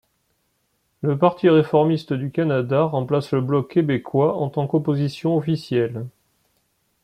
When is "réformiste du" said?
1.47-2.31